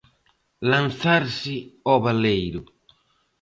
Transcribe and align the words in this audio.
Lanzarse 0.69 1.55
ao 1.91 1.97
baleiro. 2.05 2.61